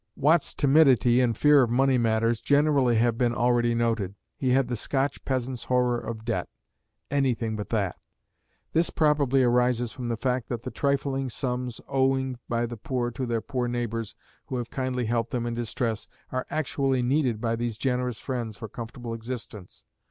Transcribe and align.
Watt's 0.15 0.55
timidity 0.55 1.21
and 1.21 1.37
fear 1.37 1.61
of 1.61 1.69
money 1.69 1.99
matters 1.99 2.41
generally 2.41 2.95
have 2.95 3.19
been 3.19 3.35
already 3.35 3.75
noted. 3.75 4.15
He 4.35 4.49
had 4.49 4.67
the 4.67 4.75
Scotch 4.75 5.23
peasant's 5.25 5.65
horror 5.65 5.99
of 5.99 6.25
debt 6.25 6.49
anything 7.11 7.55
but 7.55 7.69
that. 7.69 7.97
This 8.73 8.89
probably 8.89 9.43
arises 9.43 9.91
from 9.91 10.07
the 10.09 10.17
fact 10.17 10.49
that 10.49 10.63
the 10.63 10.71
trifling 10.71 11.29
sums 11.29 11.79
owing 11.87 12.39
by 12.49 12.65
the 12.65 12.77
poor 12.77 13.11
to 13.11 13.27
their 13.27 13.41
poor 13.41 13.67
neighbors 13.67 14.15
who 14.47 14.55
have 14.57 14.71
kindly 14.71 15.05
helped 15.05 15.29
them 15.29 15.45
in 15.45 15.53
distress 15.53 16.07
are 16.31 16.47
actually 16.49 17.03
needed 17.03 17.39
by 17.39 17.55
these 17.55 17.77
generous 17.77 18.19
friends 18.19 18.57
for 18.57 18.67
comfortable 18.67 19.13
existence. 19.13 19.83